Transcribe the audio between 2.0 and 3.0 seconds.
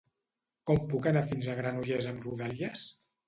amb Rodalies?